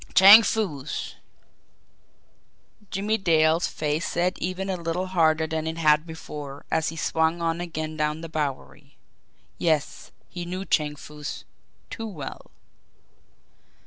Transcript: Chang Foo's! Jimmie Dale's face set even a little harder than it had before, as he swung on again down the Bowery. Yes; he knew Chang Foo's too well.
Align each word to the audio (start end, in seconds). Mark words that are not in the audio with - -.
Chang 0.15 0.41
Foo's! 0.41 1.13
Jimmie 2.89 3.19
Dale's 3.19 3.67
face 3.67 4.07
set 4.07 4.35
even 4.39 4.67
a 4.67 4.75
little 4.75 5.05
harder 5.05 5.45
than 5.45 5.67
it 5.67 5.77
had 5.77 6.07
before, 6.07 6.65
as 6.71 6.89
he 6.89 6.95
swung 6.95 7.39
on 7.39 7.61
again 7.61 7.97
down 7.97 8.21
the 8.21 8.27
Bowery. 8.27 8.97
Yes; 9.59 10.11
he 10.27 10.43
knew 10.43 10.65
Chang 10.65 10.95
Foo's 10.95 11.45
too 11.91 12.07
well. 12.07 12.49